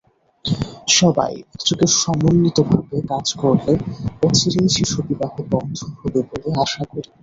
সবাই 0.97 1.31
একযোগে 1.45 1.87
সমন্বিতভাবে 1.99 2.97
কাজ 3.11 3.27
করলে 3.41 3.73
অচিরেই 4.23 4.69
শিশুবিবাহ 4.75 5.33
বন্ধ 5.51 5.77
হবে 5.99 6.19
বলে 6.29 6.49
আশা 6.63 6.83
করি। 6.91 7.09